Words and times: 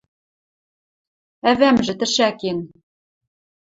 Ӓвӓмжӹ 1.49 1.93
тӹшӓкен: 1.99 2.59